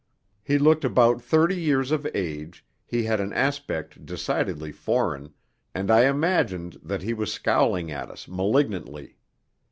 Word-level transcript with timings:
He 0.41 0.57
looked 0.57 0.83
about 0.83 1.21
thirty 1.21 1.61
years 1.61 1.91
of 1.91 2.07
age, 2.15 2.65
he 2.87 3.03
had 3.03 3.19
an 3.19 3.31
aspect 3.33 4.03
decidedly 4.03 4.71
foreign, 4.71 5.35
and 5.75 5.91
I 5.91 6.05
imagined 6.05 6.79
that 6.81 7.03
he 7.03 7.13
was 7.13 7.31
scowling 7.31 7.91
at 7.91 8.09
us 8.09 8.27
malignantly. 8.27 9.19